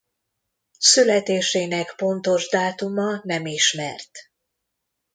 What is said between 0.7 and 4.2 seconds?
Születésének pontos dátuma nem ismert.